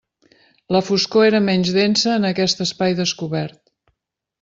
La 0.75 0.81
foscor 0.87 1.27
era 1.27 1.43
menys 1.51 1.75
densa 1.77 2.11
en 2.17 2.29
aquest 2.33 2.67
espai 2.69 3.01
descobert. 3.05 3.65